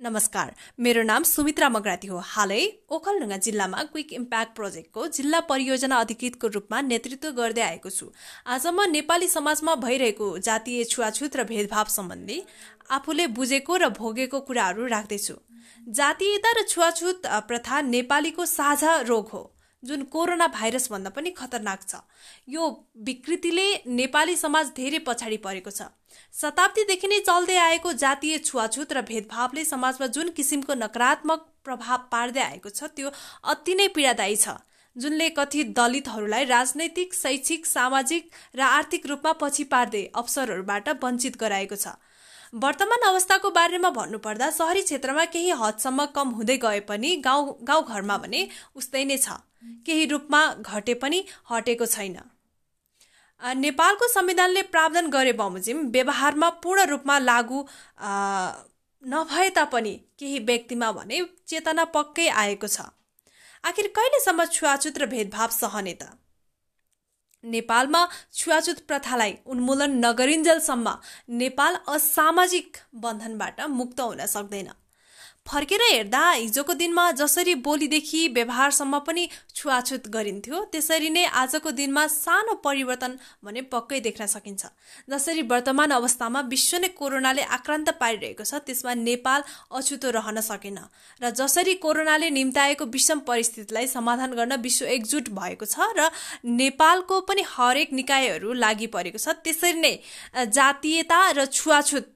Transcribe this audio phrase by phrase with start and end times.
[0.00, 2.60] नमस्कार मेरो नाम सुमित्रा मगराती हो। हालै
[2.92, 8.10] ओखलढुङ्गा जिल्लामा क्विक इम्प्याक्ट प्रोजेक्टको जिल्ला परियोजना अधिकृतको रूपमा नेतृत्व गर्दै आएको छु।
[8.46, 12.38] आज म नेपाली समाजमा भइरहेको जातीय छुवाछुत र भेदभाव सम्बन्धी
[12.92, 15.34] आफूले बुझेको र भोगेको कुराहरू राख्दैछु।
[15.96, 19.42] जातीयता र छुवाछुत प्रथा नेपालीको साझा रोग हो।
[19.82, 22.00] जुन कोरोना भाइरसभन्दा पनि खतरनाक छ।
[22.48, 22.62] यो
[23.06, 25.88] विकृतिले नेपाली समाज धेरै पछाडि परेको छ।
[26.34, 32.70] शताब्दीदेखि नै चल्दै आएको जातीय छुवाछुत र भेदभावले समाजमा जुन किसिमको नकारात्मक प्रभाव पार्दै आएको
[32.70, 33.12] छ त्यो
[33.44, 34.56] अति नै पीडादायी छ।
[34.96, 41.92] जुनले कथित दलितहरूलाई राजनैतिक शैक्षिक सामाजिक र आर्थिक रूपमा पछि पार्दै अवसरहरूबाट वञ्चित गराएको छ।
[42.54, 48.46] वर्तमान अवस्थाको बारेमा भन्नुपर्दा सहरी क्षेत्रमा केही हदसम्म कम हुँदै गए पनि गाउँ गाउँघरमा भने
[48.76, 49.28] उस्तै नै छ।
[49.86, 52.16] केही रूपमा घटे पनि हटेको छैन।
[53.42, 57.58] नेपालको संविधानले प्रावधान गरे बमोजिम व्यवहारमा पूर्ण रूपमा लागू
[59.02, 62.80] नभए तापनि केही व्यक्तिमा भने चेतना पक्कै आएको छ।
[63.64, 66.02] आखिर कहिलेसम्म छुवाछुत र भेदभाव सहने त?
[67.46, 68.02] नेपालमा
[68.32, 70.96] छुवाछुत प्रथालाई उन्मूलन नगरिन्जेलसम्म
[71.42, 74.68] नेपाल असामाजिक बन्धनबाट मुक्त हुन सक्दैन।
[75.46, 82.54] फर्केर हेर्दा हिजोको दिनमा जसरी बोलीदेखि व्यवहारसम्म पनि छुवाछुत गरिन्थ्यो त्यसरी नै आजको दिनमा सानो
[82.64, 83.12] परिवर्तन
[83.44, 84.66] भने पक्कै देख्न सकिन्छ।
[85.08, 90.78] जसरी वर्तमान अवस्थामा विश्व नै कोरोनाले आक्रान्त पारिरहेको छ त्यसमा नेपाल अछुतो रहन सकेन
[91.20, 96.10] र जसरी कोरोनाले निम्ताएको विषम परिस्थितिलाई समाधान गर्न विश्व एकजुट भएको छ र
[96.56, 99.94] नेपालको पनि हरेक निकायहरू लागि परेको छ त्यसरी नै
[100.50, 102.12] जातीयता र छुवाछुत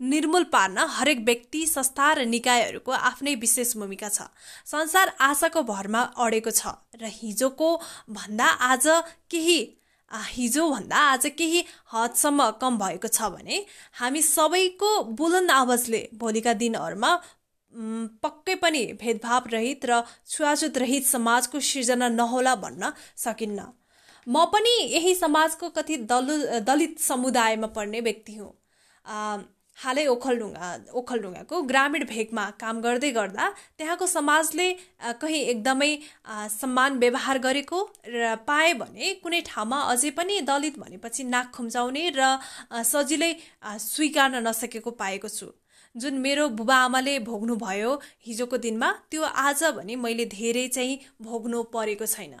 [0.00, 4.28] निर्मूल पार्न हरेक व्यक्ति संस्था र निकायहरूको आफ्नै विशेष भूमिका छ।
[4.66, 7.74] संसार आशाको भरमा अडेको छ र हिजोको
[8.10, 8.86] भन्दा आज
[9.30, 9.58] केही
[10.10, 17.10] हिजोभन्दा आज केही हदसम्म कम भएको छ भने हामी सबैको बुलन्द आवाजले भोलिका दिनहरूमा
[18.22, 23.66] पक्कै पनि भेदभाव रहित र छुवाछुत रहित समाजको सिर्जना नहोला भन्न सकिन्न।
[24.26, 28.52] म पनि यही समाजको कथित दलु दलित समुदायमा पर्ने व्यक्ति हुँ।
[29.78, 30.68] हालै ओखलढुङ्गा
[31.00, 33.44] ओखलढुङ्गाको ग्रामीण भेगमा काम गर्दै गर्दा
[33.78, 34.66] त्यहाँको समाजले
[35.22, 35.90] कहीँ एकदमै
[36.54, 37.78] सम्मान व्यवहार गरेको
[38.08, 42.32] र पाए भने कुनै ठाउँमा अझै पनि दलित भनेपछि नाक खुम्चाउने र
[42.90, 43.32] सजिलै
[43.86, 45.48] स्वीकार्न नसकेको पाएको छु।
[45.94, 47.94] जुन मेरो बुबा आमाले भोग्नुभयो
[48.26, 52.34] हिजोको दिनमा त्यो आज भने मैले धेरै चाहिँ भोग्नु परेको छैन।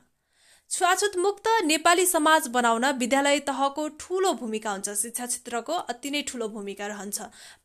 [0.70, 6.48] छुवाछुत मुक्त नेपाली समाज बनाउन विद्यालय तहको ठुलो भूमिका हुन्छ। शिक्षा क्षेत्रको अति नै ठुलो
[6.48, 7.18] भूमिका रहन्छ।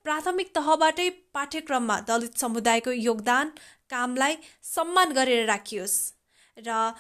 [0.04, 3.52] प्राथमिक तहबाटै पाठ्यक्रममा दलित समुदायको योगदान
[3.92, 5.98] कामलाई सम्मान गरेर राखियोस्
[6.58, 6.94] र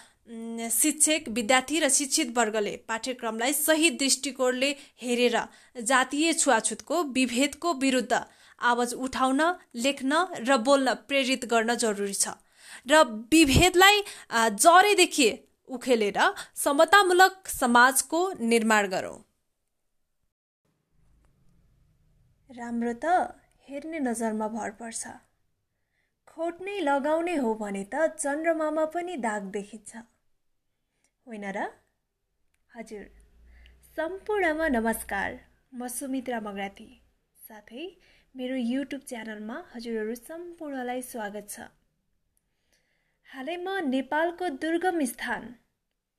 [0.73, 5.39] शिक्षक विद्यार्थी र शिक्षित वर्गले पाठ्यक्रमलाई सही दृष्टिकोणले हेरेर
[5.83, 8.13] जातीय छुवाछुतको विभेदको विरुद्ध
[8.59, 9.41] आवाज उठाउन
[9.79, 12.35] लेख्न र बोल्न प्रेरित गर्न जरुरी छ।
[12.87, 14.03] र विभेदलाई
[14.59, 15.31] जरेदेखि
[15.69, 16.19] उखेलेर
[16.55, 19.17] समतामूलक समाजको निर्माण गरौँ।
[22.49, 23.13] राम्रो त
[23.67, 25.13] हेर्ने नजरमा भर पर्छ।
[26.27, 30.03] खोट नै लगाउने हो भने त चन्द्रमामा पनि दाग देखिन्छ।
[31.27, 31.65] होइन र?
[32.71, 33.05] हजुर।
[33.97, 35.37] सम्पूर्णमा नमस्कार
[35.73, 36.87] म सुमित्रा मगराती।
[37.37, 37.85] साथै
[38.35, 41.69] मेरो युट्युब च्यानलमा हजुरहरू सम्पूर्णलाई स्वागत छ।
[43.33, 45.45] हालै म नेपालको दुर्गम स्थान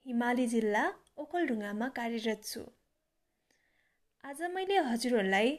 [0.06, 0.80] हिमाली जिल्ला
[1.24, 2.62] ओखलढुङ्गामा कार्यरत छु।
[4.24, 5.52] आज मैले हजुरहरूलाई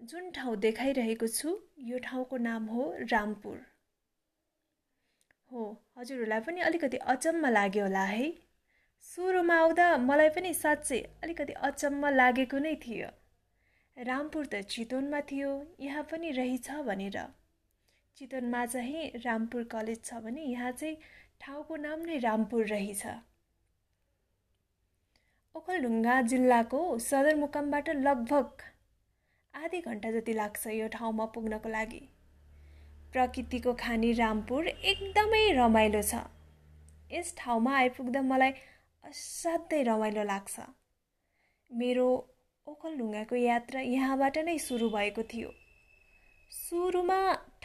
[0.00, 1.52] जुन ठाउँ देखाइरहेको छु
[1.88, 3.58] यो ठाउँको नाम हो रामपुर।
[5.50, 5.66] हो
[5.98, 8.32] हजुरहरूलाई पनि अलिकति अचम्म लाग्यो होला है।
[9.04, 13.12] सुरुमा आउँदा मलाई पनि साँच्चै अलिकति अचम्म लागेको नै थियो।
[13.96, 15.52] रामपुर त चितवनमा थियो
[15.88, 17.22] यहाँ पनि रहेछ भनेर।
[18.16, 20.96] चितवनमा चाहिँ रामपुर कलेज छ भने यहाँ चाहिँ
[21.40, 23.06] ठाउँको नाम नै रामपुर रहेछ।
[25.54, 28.62] ओखलढुङ्गा जिल्लाको सदरमुकामबाट लगभग
[29.54, 32.00] आधी घन्टा जति लाग्छ यो ठाउँमा पुग्नको लागि।
[33.12, 36.20] प्रकृतिको खानी रामपुर एकदमै रमाइलो छ।
[37.12, 38.52] यस ठाउँमा आइपुग्दा मलाई
[39.04, 40.60] असाध्यै रमाइलो लाग्छ।
[41.70, 42.06] मेरो
[42.66, 45.50] ओखलढुङ्गाको यात्रा यहाँबाट नै सुरु भएको थियो।
[46.52, 47.18] सुरुमा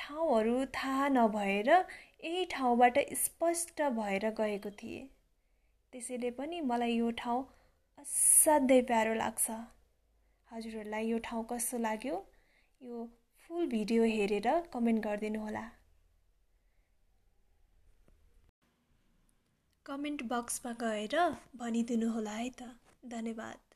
[0.08, 5.02] ठाउँहरू थाहा नभएर यही ठाउँबाट स्पष्ट भएर गएको थिएँ।
[5.94, 7.44] त्यसैले पनि मलाई यो ठाउँ
[7.98, 9.50] असाध्यै प्यारो लाग्छ।
[10.52, 12.16] हजुरहरूलाई यो ठाउँ कस्तो लाग्यो?
[12.82, 13.04] यो
[13.44, 15.66] फुल भिडियो हेरेर कमेन्ट गरिदिनु होला।
[19.86, 21.20] कमेन्ट बक्समा गएर
[21.60, 22.72] भनिदिनु होला है त।
[23.12, 23.67] धन्यवाद।